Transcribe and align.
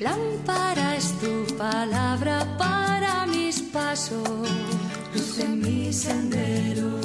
Lámpara 0.00 0.96
es 0.96 1.18
tu 1.20 1.56
palabra 1.56 2.46
para 2.58 3.26
mis 3.26 3.60
pasos, 3.62 4.48
luz 5.14 5.38
en 5.38 5.60
mi 5.60 5.92
sendero. 5.92 7.00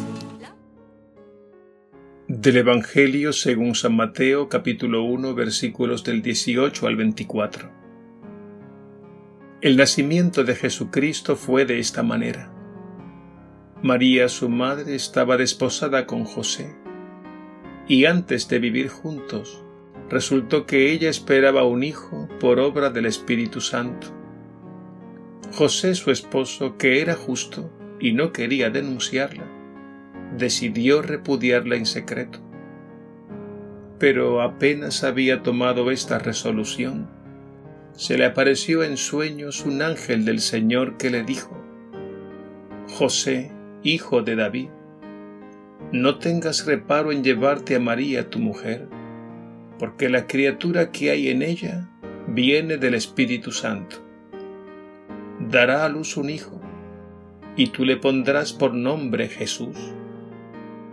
Del 2.27 2.57
Evangelio 2.57 3.31
según 3.31 3.75
San 3.75 3.95
Mateo 3.95 4.49
capítulo 4.49 5.03
1 5.03 5.33
versículos 5.35 6.03
del 6.03 6.21
18 6.21 6.87
al 6.87 6.95
24. 6.97 7.71
El 9.61 9.77
nacimiento 9.77 10.43
de 10.43 10.55
Jesucristo 10.55 11.35
fue 11.35 11.65
de 11.65 11.79
esta 11.79 12.03
manera. 12.03 12.51
María, 13.81 14.27
su 14.27 14.49
madre, 14.49 14.95
estaba 14.95 15.37
desposada 15.37 16.05
con 16.05 16.25
José, 16.25 16.75
y 17.87 18.05
antes 18.05 18.49
de 18.49 18.59
vivir 18.59 18.89
juntos, 18.89 19.64
resultó 20.15 20.65
que 20.65 20.93
ella 20.93 21.09
esperaba 21.09 21.65
un 21.65 21.83
hijo 21.83 22.29
por 22.39 22.57
obra 22.57 22.89
del 22.89 23.05
Espíritu 23.05 23.59
Santo. 23.59 24.07
José, 25.51 25.93
su 25.93 26.09
esposo, 26.09 26.77
que 26.77 27.01
era 27.01 27.15
justo 27.15 27.69
y 27.99 28.13
no 28.13 28.31
quería 28.31 28.69
denunciarla, 28.69 29.43
decidió 30.37 31.01
repudiarla 31.01 31.75
en 31.75 31.85
secreto. 31.85 32.39
Pero 33.99 34.41
apenas 34.41 35.03
había 35.03 35.43
tomado 35.43 35.91
esta 35.91 36.17
resolución, 36.17 37.09
se 37.91 38.17
le 38.17 38.23
apareció 38.23 38.83
en 38.83 38.95
sueños 38.95 39.65
un 39.65 39.81
ángel 39.81 40.23
del 40.23 40.39
Señor 40.39 40.95
que 40.95 41.09
le 41.09 41.23
dijo, 41.23 41.61
José, 42.87 43.51
hijo 43.83 44.21
de 44.21 44.37
David, 44.37 44.69
no 45.91 46.19
tengas 46.19 46.65
reparo 46.65 47.11
en 47.11 47.21
llevarte 47.21 47.75
a 47.75 47.81
María 47.81 48.29
tu 48.29 48.39
mujer, 48.39 48.87
porque 49.79 50.09
la 50.09 50.27
criatura 50.27 50.91
que 50.91 51.11
hay 51.11 51.29
en 51.29 51.41
ella 51.41 51.89
viene 52.27 52.77
del 52.77 52.93
Espíritu 52.93 53.51
Santo. 53.51 53.97
Dará 55.39 55.85
a 55.85 55.89
luz 55.89 56.17
un 56.17 56.29
hijo, 56.29 56.61
y 57.55 57.67
tú 57.67 57.85
le 57.85 57.97
pondrás 57.97 58.53
por 58.53 58.73
nombre 58.73 59.27
Jesús, 59.27 59.77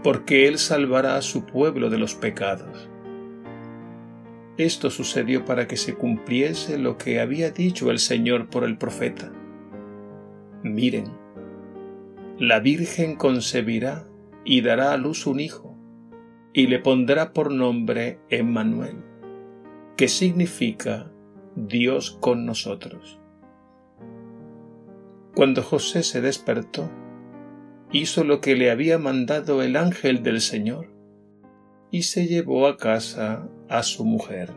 porque 0.03 0.49
él 0.49 0.59
salvará 0.59 1.17
a 1.17 1.23
su 1.23 1.47
pueblo 1.47 1.91
de 1.91 1.99
los 1.99 2.15
pecados. 2.15 2.89
Esto 4.59 4.91
sucedió 4.91 5.45
para 5.45 5.67
que 5.67 5.77
se 5.77 5.95
cumpliese 5.95 6.79
lo 6.79 6.99
que 6.99 7.21
había 7.21 7.51
dicho 7.51 7.91
el 7.91 7.99
Señor 7.99 8.51
por 8.51 8.65
el 8.65 8.77
profeta. 8.77 9.33
Miren, 10.63 11.07
la 12.39 12.61
Virgen 12.61 13.17
concebirá 13.17 14.07
y 14.45 14.61
dará 14.61 14.93
a 14.93 14.97
luz 14.97 15.27
un 15.27 15.41
hijo, 15.41 15.72
y 16.53 16.67
le 16.67 16.79
pondrá 16.79 17.33
por 17.33 17.53
nombre 17.53 18.21
Emmanuel, 18.29 18.97
que 19.97 20.09
significa 20.09 21.11
Dios 21.57 22.19
con 22.21 22.45
nosotros. 22.47 23.19
Cuando 25.35 25.63
José 25.63 26.03
se 26.03 26.21
despertó, 26.21 26.91
hizo 27.91 28.25
lo 28.25 28.41
que 28.41 28.55
le 28.55 28.71
había 28.71 28.99
mandado 28.99 29.63
el 29.63 29.77
ángel 29.77 30.23
del 30.23 30.41
Señor 30.41 30.93
y 31.91 32.03
se 32.03 32.27
llevó 32.27 32.67
a 32.67 32.77
casa 32.77 33.49
a 33.69 33.83
su 33.83 34.05
mujer. 34.05 34.51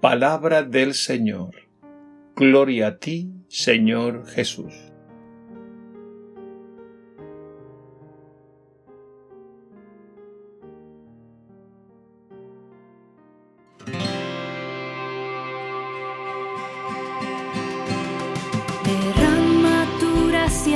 Palabra 0.00 0.62
del 0.62 0.94
Señor. 0.94 1.54
Gloria 2.34 2.88
a 2.88 2.98
ti, 2.98 3.30
Señor 3.48 4.26
Jesús. 4.26 4.89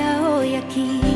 No 0.05 1.14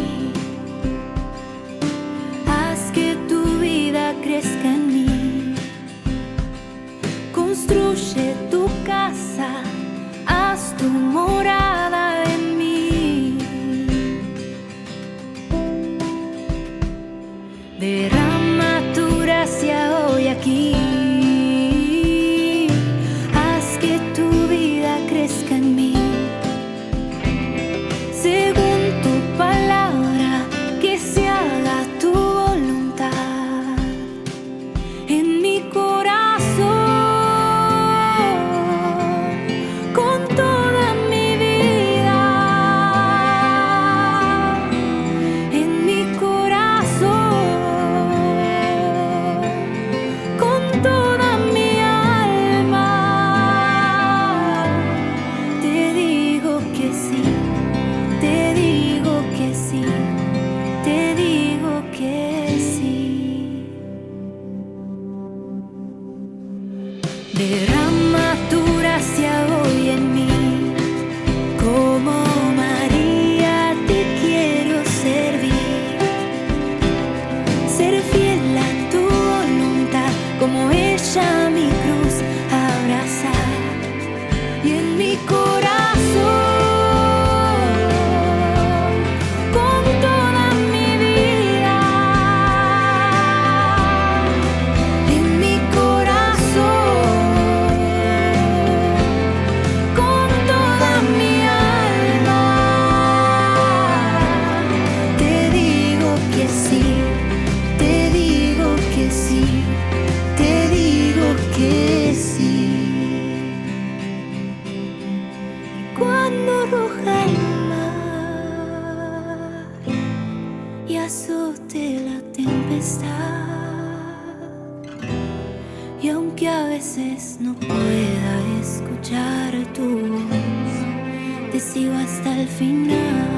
escuchar 129.08 129.72
tu 129.74 130.18
voz, 130.28 131.52
te 131.52 131.60
sigo 131.60 131.94
hasta 131.94 132.40
el 132.40 132.46
final. 132.46 133.37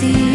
see 0.00 0.27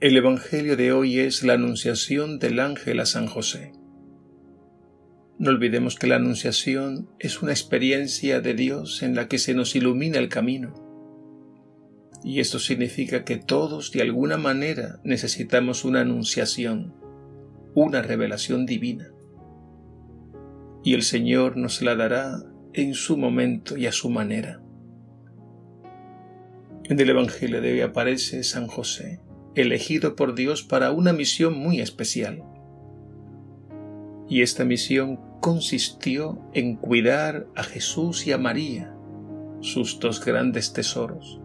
El 0.00 0.16
Evangelio 0.16 0.76
de 0.76 0.92
hoy 0.92 1.18
es 1.18 1.42
la 1.42 1.54
anunciación 1.54 2.38
del 2.38 2.60
ángel 2.60 3.00
a 3.00 3.04
San 3.04 3.26
José. 3.26 3.72
No 5.40 5.50
olvidemos 5.50 5.96
que 5.96 6.06
la 6.06 6.14
anunciación 6.14 7.10
es 7.18 7.42
una 7.42 7.50
experiencia 7.50 8.40
de 8.40 8.54
Dios 8.54 9.02
en 9.02 9.16
la 9.16 9.26
que 9.26 9.38
se 9.38 9.54
nos 9.54 9.74
ilumina 9.74 10.18
el 10.18 10.28
camino. 10.28 10.72
Y 12.22 12.38
esto 12.38 12.60
significa 12.60 13.24
que 13.24 13.38
todos 13.38 13.90
de 13.90 14.02
alguna 14.02 14.36
manera 14.36 15.00
necesitamos 15.02 15.84
una 15.84 16.02
anunciación, 16.02 16.94
una 17.74 18.00
revelación 18.00 18.66
divina. 18.66 19.10
Y 20.84 20.94
el 20.94 21.02
Señor 21.02 21.56
nos 21.56 21.82
la 21.82 21.96
dará 21.96 22.44
en 22.72 22.94
su 22.94 23.16
momento 23.16 23.76
y 23.76 23.86
a 23.86 23.92
su 23.92 24.10
manera. 24.10 24.62
En 26.84 27.00
el 27.00 27.10
Evangelio 27.10 27.60
de 27.60 27.72
hoy 27.72 27.80
aparece 27.80 28.44
San 28.44 28.68
José, 28.68 29.18
elegido 29.60 30.14
por 30.14 30.34
Dios 30.34 30.62
para 30.62 30.92
una 30.92 31.12
misión 31.12 31.58
muy 31.58 31.80
especial. 31.80 32.44
Y 34.28 34.42
esta 34.42 34.64
misión 34.64 35.18
consistió 35.40 36.38
en 36.52 36.76
cuidar 36.76 37.46
a 37.56 37.64
Jesús 37.64 38.26
y 38.26 38.32
a 38.32 38.38
María, 38.38 38.94
sus 39.60 39.98
dos 39.98 40.24
grandes 40.24 40.72
tesoros. 40.72 41.40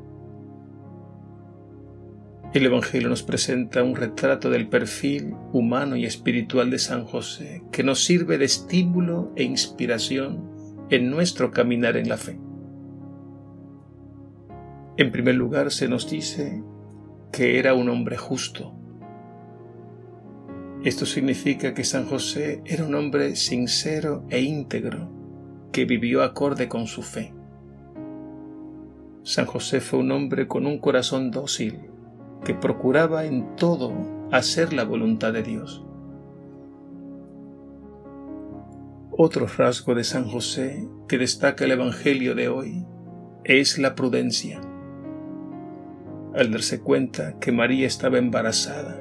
El 2.54 2.68
Evangelio 2.68 3.10
nos 3.10 3.24
presenta 3.24 3.82
un 3.82 3.96
retrato 3.96 4.52
del 4.52 4.70
perfil 4.70 5.34
humano 5.52 5.96
y 5.96 6.06
espiritual 6.06 6.70
de 6.70 6.78
San 6.78 7.06
José 7.06 7.64
que 7.72 7.84
nos 7.84 8.04
sirve 8.04 8.38
de 8.38 8.46
estímulo 8.46 9.32
e 9.36 9.44
inspiración 9.44 10.52
en 10.92 11.10
nuestro 11.10 11.50
caminar 11.50 11.98
en 11.98 12.10
la 12.10 12.18
fe. 12.18 12.38
En 14.98 15.12
primer 15.12 15.34
lugar 15.34 15.72
se 15.72 15.88
nos 15.88 16.08
dice 16.08 16.62
que 17.34 17.58
era 17.58 17.74
un 17.74 17.90
hombre 17.90 18.16
justo. 18.16 18.76
Esto 20.84 21.08
significa 21.08 21.74
que 21.74 21.84
San 21.84 22.06
José 22.06 22.62
era 22.64 22.86
un 22.86 22.94
hombre 22.94 23.36
sincero 23.36 24.24
e 24.30 24.42
íntegro, 24.42 25.10
que 25.72 25.86
vivió 25.86 26.22
acorde 26.22 26.70
con 26.70 26.86
su 26.86 27.02
fe. 27.02 27.34
San 29.24 29.48
José 29.48 29.82
fue 29.82 30.00
un 30.00 30.12
hombre 30.12 30.48
con 30.48 30.68
un 30.68 30.78
corazón 30.78 31.32
dócil, 31.32 31.90
que 32.46 32.54
procuraba 32.54 33.26
en 33.26 33.56
todo 33.56 33.94
hacer 34.32 34.72
la 34.72 34.84
voluntad 34.84 35.34
de 35.34 35.42
Dios. 35.42 35.84
Otro 39.10 39.48
rasgo 39.48 39.96
de 39.96 40.04
San 40.04 40.26
José 40.26 40.88
que 41.08 41.18
destaca 41.18 41.66
el 41.66 41.72
Evangelio 41.72 42.36
de 42.36 42.50
hoy 42.50 42.86
es 43.44 43.80
la 43.80 43.96
prudencia 43.96 44.62
al 46.36 46.52
darse 46.52 46.80
cuenta 46.80 47.38
que 47.40 47.52
María 47.52 47.86
estaba 47.86 48.18
embarazada. 48.18 49.00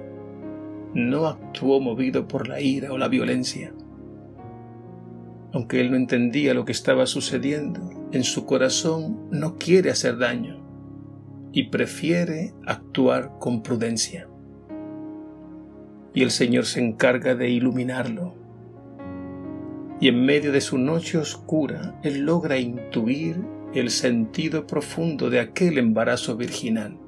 No 0.94 1.26
actuó 1.26 1.80
movido 1.80 2.28
por 2.28 2.48
la 2.48 2.60
ira 2.60 2.92
o 2.92 2.98
la 2.98 3.08
violencia. 3.08 3.72
Aunque 5.54 5.80
él 5.80 5.90
no 5.90 5.96
entendía 5.96 6.54
lo 6.54 6.64
que 6.64 6.72
estaba 6.72 7.06
sucediendo, 7.06 7.80
en 8.12 8.24
su 8.24 8.44
corazón 8.44 9.28
no 9.30 9.56
quiere 9.56 9.90
hacer 9.90 10.18
daño 10.18 10.62
y 11.52 11.68
prefiere 11.68 12.54
actuar 12.66 13.32
con 13.38 13.62
prudencia. 13.62 14.28
Y 16.14 16.22
el 16.22 16.30
Señor 16.30 16.66
se 16.66 16.80
encarga 16.80 17.34
de 17.34 17.48
iluminarlo. 17.50 18.34
Y 20.00 20.08
en 20.08 20.24
medio 20.24 20.52
de 20.52 20.60
su 20.60 20.76
noche 20.76 21.16
oscura, 21.16 21.98
él 22.02 22.26
logra 22.26 22.58
intuir 22.58 23.40
el 23.74 23.88
sentido 23.88 24.66
profundo 24.66 25.30
de 25.30 25.40
aquel 25.40 25.78
embarazo 25.78 26.36
virginal 26.36 26.98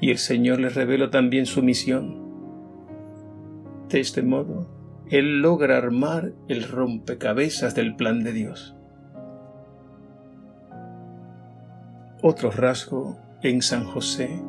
y 0.00 0.10
el 0.10 0.18
Señor 0.18 0.60
le 0.60 0.68
reveló 0.68 1.10
también 1.10 1.46
su 1.46 1.62
misión. 1.62 2.22
De 3.88 4.00
este 4.00 4.22
modo, 4.22 4.68
Él 5.08 5.40
logra 5.40 5.76
armar 5.76 6.32
el 6.48 6.68
rompecabezas 6.68 7.74
del 7.74 7.96
plan 7.96 8.24
de 8.24 8.32
Dios. 8.32 8.76
Otro 12.22 12.50
rasgo 12.50 13.18
en 13.42 13.60
San 13.60 13.84
José 13.84 14.40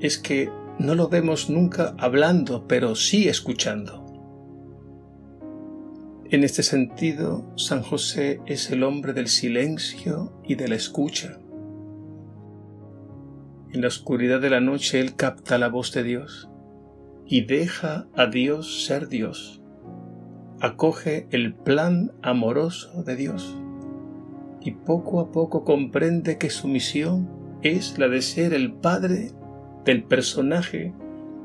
es 0.00 0.18
que 0.18 0.50
no 0.78 0.94
lo 0.94 1.08
vemos 1.08 1.50
nunca 1.50 1.94
hablando, 1.98 2.66
pero 2.66 2.94
sí 2.94 3.28
escuchando. 3.28 4.04
En 6.30 6.42
este 6.42 6.62
sentido, 6.62 7.44
San 7.56 7.82
José 7.82 8.40
es 8.46 8.70
el 8.70 8.82
hombre 8.82 9.12
del 9.12 9.28
silencio 9.28 10.32
y 10.42 10.56
de 10.56 10.68
la 10.68 10.74
escucha. 10.74 11.38
En 13.74 13.80
la 13.80 13.88
oscuridad 13.88 14.40
de 14.40 14.50
la 14.50 14.60
noche 14.60 15.00
Él 15.00 15.16
capta 15.16 15.58
la 15.58 15.68
voz 15.68 15.92
de 15.92 16.04
Dios 16.04 16.48
y 17.26 17.40
deja 17.40 18.06
a 18.14 18.26
Dios 18.26 18.84
ser 18.84 19.08
Dios. 19.08 19.64
Acoge 20.60 21.26
el 21.32 21.54
plan 21.54 22.12
amoroso 22.22 23.02
de 23.02 23.16
Dios 23.16 23.58
y 24.60 24.70
poco 24.70 25.18
a 25.18 25.32
poco 25.32 25.64
comprende 25.64 26.38
que 26.38 26.50
su 26.50 26.68
misión 26.68 27.28
es 27.62 27.98
la 27.98 28.06
de 28.06 28.22
ser 28.22 28.54
el 28.54 28.74
padre 28.74 29.32
del 29.84 30.04
personaje 30.04 30.94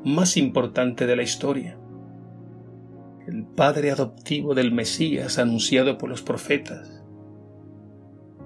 más 0.05 0.38
importante 0.38 1.07
de 1.07 1.15
la 1.15 1.24
historia, 1.24 1.79
el 3.25 3.43
padre 3.43 3.89
adoptivo 3.89 4.53
del 4.53 4.71
Mesías 4.71 5.39
anunciado 5.39 5.98
por 5.98 6.12
los 6.12 6.21
profetas, 6.21 7.03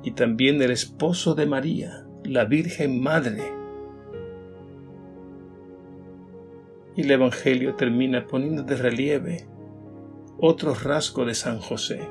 y 0.03 0.11
también 0.11 0.61
el 0.61 0.71
esposo 0.71 1.35
de 1.35 1.47
María, 1.47 2.07
la 2.23 2.45
Virgen 2.45 3.01
Madre, 3.01 3.62
y 6.95 7.01
el 7.01 7.11
Evangelio 7.11 7.75
termina 7.75 8.27
poniendo 8.27 8.63
de 8.63 8.75
relieve 8.75 9.47
otro 10.39 10.73
rasgo 10.73 11.25
de 11.25 11.35
San 11.35 11.59
José, 11.59 12.09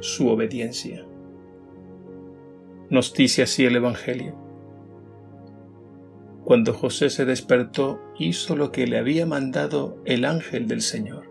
su 0.00 0.28
obediencia. 0.28 1.04
Nos 2.90 3.12
dice 3.12 3.42
así 3.42 3.64
el 3.64 3.76
Evangelio. 3.76 4.34
Cuando 6.44 6.72
José 6.72 7.10
se 7.10 7.24
despertó, 7.24 8.00
hizo 8.18 8.56
lo 8.56 8.72
que 8.72 8.86
le 8.86 8.98
había 8.98 9.26
mandado 9.26 10.00
el 10.04 10.24
ángel 10.24 10.66
del 10.66 10.80
Señor 10.80 11.28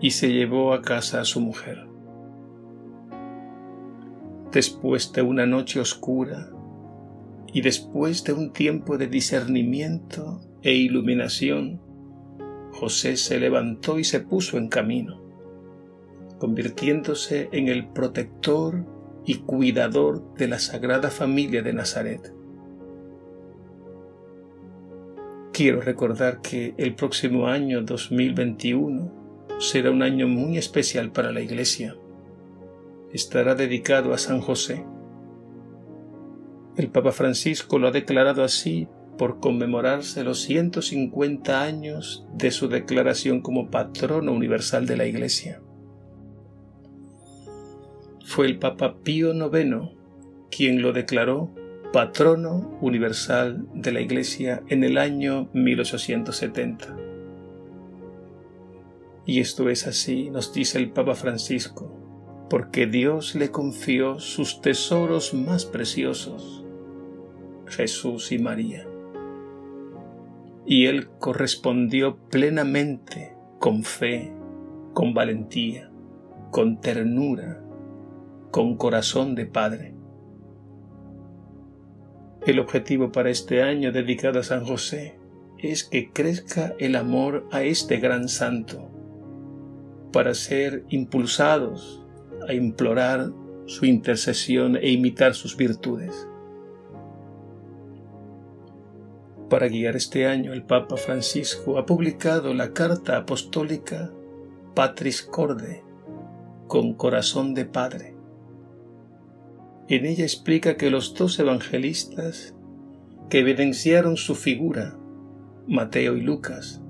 y 0.00 0.10
se 0.10 0.32
llevó 0.32 0.72
a 0.72 0.82
casa 0.82 1.20
a 1.20 1.24
su 1.24 1.40
mujer. 1.40 1.86
Después 4.52 5.12
de 5.12 5.22
una 5.22 5.46
noche 5.46 5.80
oscura 5.80 6.50
y 7.52 7.60
después 7.60 8.24
de 8.24 8.32
un 8.32 8.52
tiempo 8.52 8.98
de 8.98 9.06
discernimiento 9.06 10.40
e 10.66 10.74
iluminación, 10.74 11.80
José 12.72 13.16
se 13.16 13.38
levantó 13.38 14.00
y 14.00 14.04
se 14.04 14.18
puso 14.18 14.58
en 14.58 14.66
camino, 14.66 15.22
convirtiéndose 16.40 17.48
en 17.52 17.68
el 17.68 17.86
protector 17.86 18.84
y 19.24 19.36
cuidador 19.36 20.34
de 20.34 20.48
la 20.48 20.58
Sagrada 20.58 21.08
Familia 21.08 21.62
de 21.62 21.72
Nazaret. 21.72 22.34
Quiero 25.52 25.82
recordar 25.82 26.40
que 26.40 26.74
el 26.78 26.96
próximo 26.96 27.46
año 27.46 27.82
2021 27.82 29.58
será 29.60 29.92
un 29.92 30.02
año 30.02 30.26
muy 30.26 30.58
especial 30.58 31.12
para 31.12 31.30
la 31.30 31.42
Iglesia. 31.42 31.96
Estará 33.12 33.54
dedicado 33.54 34.12
a 34.12 34.18
San 34.18 34.40
José. 34.40 34.84
El 36.76 36.88
Papa 36.90 37.12
Francisco 37.12 37.78
lo 37.78 37.86
ha 37.86 37.92
declarado 37.92 38.42
así 38.42 38.88
por 39.16 39.40
conmemorarse 39.40 40.24
los 40.24 40.40
150 40.42 41.62
años 41.62 42.26
de 42.34 42.50
su 42.50 42.68
declaración 42.68 43.40
como 43.40 43.70
patrono 43.70 44.32
universal 44.32 44.86
de 44.86 44.96
la 44.96 45.06
Iglesia. 45.06 45.60
Fue 48.24 48.46
el 48.46 48.58
Papa 48.58 48.96
Pío 49.02 49.32
IX 49.32 49.96
quien 50.50 50.82
lo 50.82 50.92
declaró 50.92 51.50
patrono 51.92 52.76
universal 52.80 53.66
de 53.74 53.92
la 53.92 54.00
Iglesia 54.00 54.62
en 54.68 54.84
el 54.84 54.98
año 54.98 55.48
1870. 55.52 56.96
Y 59.24 59.40
esto 59.40 59.68
es 59.68 59.86
así, 59.86 60.30
nos 60.30 60.52
dice 60.52 60.78
el 60.78 60.90
Papa 60.90 61.14
Francisco, 61.14 61.90
porque 62.48 62.86
Dios 62.86 63.34
le 63.34 63.50
confió 63.50 64.20
sus 64.20 64.60
tesoros 64.60 65.34
más 65.34 65.64
preciosos, 65.64 66.64
Jesús 67.66 68.30
y 68.30 68.38
María. 68.38 68.86
Y 70.66 70.86
él 70.86 71.08
correspondió 71.20 72.16
plenamente 72.28 73.34
con 73.60 73.84
fe, 73.84 74.32
con 74.92 75.14
valentía, 75.14 75.90
con 76.50 76.80
ternura, 76.80 77.62
con 78.50 78.76
corazón 78.76 79.34
de 79.34 79.46
padre. 79.46 79.94
El 82.44 82.58
objetivo 82.58 83.12
para 83.12 83.30
este 83.30 83.62
año 83.62 83.92
dedicado 83.92 84.40
a 84.40 84.42
San 84.42 84.64
José 84.64 85.18
es 85.58 85.84
que 85.84 86.10
crezca 86.12 86.74
el 86.78 86.96
amor 86.96 87.46
a 87.50 87.62
este 87.62 87.98
gran 87.98 88.28
santo, 88.28 88.90
para 90.12 90.34
ser 90.34 90.84
impulsados 90.88 92.04
a 92.48 92.54
implorar 92.54 93.30
su 93.66 93.84
intercesión 93.84 94.76
e 94.76 94.90
imitar 94.90 95.34
sus 95.34 95.56
virtudes. 95.56 96.28
Para 99.48 99.68
guiar 99.68 99.94
este 99.94 100.26
año, 100.26 100.52
el 100.52 100.64
Papa 100.64 100.96
Francisco 100.96 101.78
ha 101.78 101.86
publicado 101.86 102.52
la 102.52 102.72
carta 102.72 103.16
apostólica 103.16 104.12
Patris 104.74 105.22
Corde, 105.22 105.84
con 106.66 106.94
corazón 106.94 107.54
de 107.54 107.64
Padre. 107.64 108.16
En 109.88 110.04
ella 110.04 110.24
explica 110.24 110.76
que 110.76 110.90
los 110.90 111.14
dos 111.14 111.38
evangelistas 111.38 112.56
que 113.30 113.38
evidenciaron 113.38 114.16
su 114.16 114.34
figura, 114.34 114.98
Mateo 115.68 116.16
y 116.16 116.22
Lucas, 116.22 116.82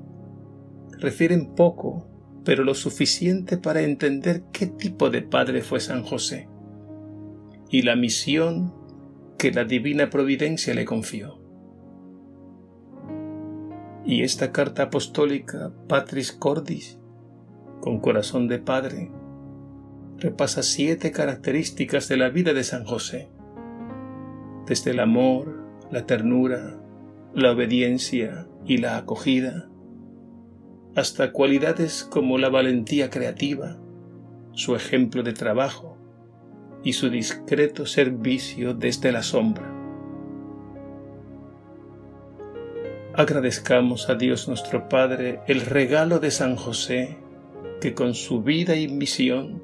refieren 0.98 1.54
poco, 1.54 2.08
pero 2.42 2.64
lo 2.64 2.74
suficiente 2.74 3.58
para 3.58 3.82
entender 3.82 4.44
qué 4.52 4.66
tipo 4.66 5.10
de 5.10 5.20
padre 5.20 5.60
fue 5.60 5.80
San 5.80 6.04
José 6.04 6.48
y 7.70 7.82
la 7.82 7.96
misión 7.96 8.72
que 9.38 9.50
la 9.50 9.64
divina 9.64 10.08
providencia 10.08 10.72
le 10.72 10.84
confió. 10.84 11.45
Y 14.06 14.22
esta 14.22 14.52
carta 14.52 14.84
apostólica 14.84 15.72
Patris 15.88 16.30
Cordis, 16.30 17.00
con 17.80 17.98
corazón 17.98 18.46
de 18.46 18.60
padre, 18.60 19.10
repasa 20.18 20.62
siete 20.62 21.10
características 21.10 22.06
de 22.08 22.16
la 22.16 22.28
vida 22.28 22.54
de 22.54 22.62
San 22.62 22.84
José, 22.84 23.28
desde 24.66 24.92
el 24.92 25.00
amor, 25.00 25.60
la 25.90 26.06
ternura, 26.06 26.78
la 27.34 27.50
obediencia 27.50 28.46
y 28.64 28.78
la 28.78 28.96
acogida, 28.96 29.68
hasta 30.94 31.32
cualidades 31.32 32.04
como 32.04 32.38
la 32.38 32.48
valentía 32.48 33.10
creativa, 33.10 33.76
su 34.52 34.76
ejemplo 34.76 35.24
de 35.24 35.32
trabajo 35.32 35.98
y 36.84 36.92
su 36.92 37.10
discreto 37.10 37.86
servicio 37.86 38.72
desde 38.72 39.10
la 39.10 39.24
sombra. 39.24 39.75
Agradezcamos 43.18 44.10
a 44.10 44.14
Dios 44.14 44.46
nuestro 44.46 44.90
Padre 44.90 45.40
el 45.46 45.62
regalo 45.62 46.18
de 46.18 46.30
San 46.30 46.54
José, 46.54 47.16
que 47.80 47.94
con 47.94 48.12
su 48.12 48.42
vida 48.42 48.76
y 48.76 48.88
misión 48.88 49.62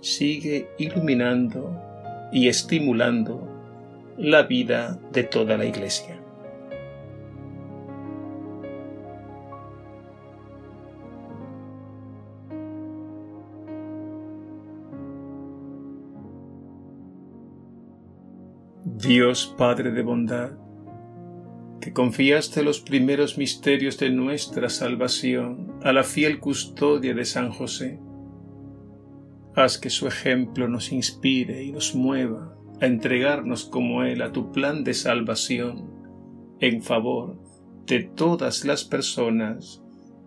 sigue 0.00 0.70
iluminando 0.78 1.78
y 2.32 2.48
estimulando 2.48 3.46
la 4.16 4.44
vida 4.44 4.98
de 5.12 5.24
toda 5.24 5.58
la 5.58 5.66
Iglesia. 5.66 6.18
Dios 18.86 19.54
Padre 19.58 19.90
de 19.90 20.02
bondad, 20.02 20.65
que 21.86 21.92
confiaste 21.92 22.64
los 22.64 22.80
primeros 22.80 23.38
misterios 23.38 23.96
de 23.96 24.10
nuestra 24.10 24.68
salvación 24.68 25.78
a 25.84 25.92
la 25.92 26.02
fiel 26.02 26.40
custodia 26.40 27.14
de 27.14 27.24
San 27.24 27.52
José, 27.52 28.00
Haz 29.54 29.78
que 29.78 29.88
su 29.88 30.08
ejemplo 30.08 30.66
nos 30.66 30.90
inspire 30.90 31.62
y 31.62 31.70
nos 31.70 31.94
mueva 31.94 32.56
a 32.80 32.86
entregarnos 32.86 33.66
como 33.66 34.02
Él 34.02 34.22
a 34.22 34.32
tu 34.32 34.50
plan 34.50 34.82
de 34.82 34.94
salvación 34.94 35.88
en 36.58 36.82
favor 36.82 37.40
de 37.86 38.02
todas 38.02 38.64
las 38.64 38.82
personas 38.82 39.80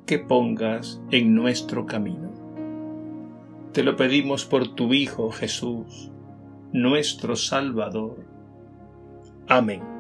que 0.06 0.18
pongas 0.18 1.02
en 1.12 1.36
nuestro 1.36 1.86
camino. 1.86 2.32
Te 3.74 3.84
lo 3.84 3.98
pedimos 3.98 4.46
por 4.46 4.76
tu 4.76 4.94
Hijo 4.94 5.30
Jesús, 5.30 6.10
nuestro 6.72 7.36
Salvador. 7.36 8.26
Amén. 9.50 9.99